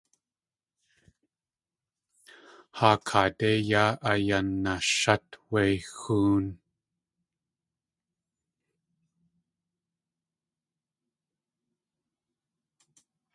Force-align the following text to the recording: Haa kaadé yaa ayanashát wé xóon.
Haa 2.77 2.97
kaadé 3.07 3.51
yaa 3.69 3.91
ayanashát 4.11 5.27
wé 5.51 5.63
xóon. 5.99 6.45